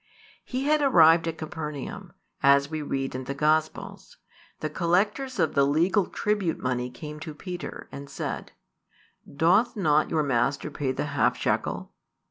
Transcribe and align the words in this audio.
He 0.43 0.63
had 0.63 0.81
arrived 0.81 1.27
at 1.27 1.37
Capernaum, 1.37 2.13
as 2.41 2.71
we 2.71 2.81
read 2.81 3.13
in 3.13 3.25
the 3.25 3.35
Gospels: 3.35 4.17
the 4.59 4.67
collectors 4.67 5.37
of 5.37 5.53
the 5.53 5.63
legal 5.63 6.07
tribute 6.07 6.57
money 6.57 6.89
came 6.89 7.19
to 7.19 7.35
Peter, 7.35 7.87
and 7.91 8.09
said: 8.09 8.51
Doth 9.31 9.75
not 9.75 10.09
your 10.09 10.23
Master 10.23 10.71
pay 10.71 10.91
the 10.91 11.05
half 11.05 11.37
shekel? 11.37 11.93